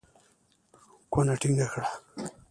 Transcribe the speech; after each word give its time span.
کونه 1.11 1.33
ټينګه 1.41 1.67
کړه. 1.73 1.87